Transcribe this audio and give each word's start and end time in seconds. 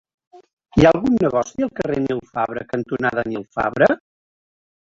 Hi 0.79 0.85
ha 0.87 0.93
algun 0.95 1.19
negoci 1.23 1.67
al 1.67 1.71
carrer 1.81 1.99
Nil 2.07 2.23
Fabra 2.31 2.65
cantonada 2.73 3.29
Nil 3.33 3.47
Fabra? 3.59 3.93